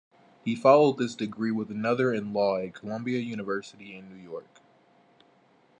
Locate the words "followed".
0.55-0.97